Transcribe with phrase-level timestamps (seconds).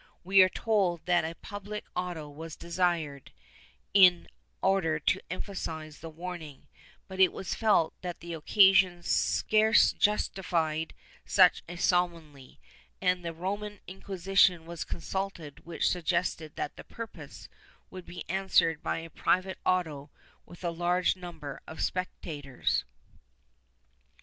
[0.23, 3.31] We are told that a public auto was desired,
[3.93, 4.27] in
[4.63, 6.67] order to emphasize the warning,
[7.07, 12.59] but it was felt that the occasion scarce justified such a solemnity,
[12.99, 17.47] and the Roman Inquisition was consulted which suggested that the purpose
[17.91, 20.09] would be answered by a private auto
[20.47, 22.85] with a large number of spectators.